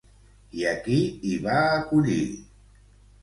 [0.59, 0.95] I a qui
[1.31, 2.23] hi va acollir?